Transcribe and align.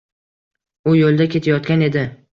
U 0.93 0.95
yoʻlda 1.01 1.29
ketayotgan 1.37 1.89
edi. 1.91 2.09